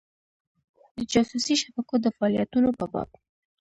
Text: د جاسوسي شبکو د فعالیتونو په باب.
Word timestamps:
د 0.97 0.99
جاسوسي 1.11 1.55
شبکو 1.61 1.95
د 2.01 2.05
فعالیتونو 2.17 2.69
په 2.79 2.85
باب. 2.93 3.09